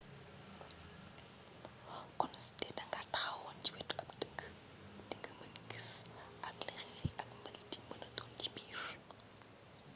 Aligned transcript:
kon 2.19 2.33
sudee 2.45 2.71
da 2.77 2.83
nga 2.87 2.99
taxawoon 3.13 3.57
ci 3.63 3.69
wetu 3.75 3.93
ab 4.01 4.09
deq 4.21 4.37
di 5.07 5.15
nga 5.19 5.31
mën 5.39 5.55
gis 5.69 5.89
ak 6.47 6.55
li 6.65 6.73
xeer 6.81 6.95
yi 7.03 7.09
ak 7.21 7.29
mbaliit 7.37 7.71
yi 7.75 7.81
mëna 7.89 8.07
doon 8.17 8.31
ci 8.41 8.49
biir 8.55 8.79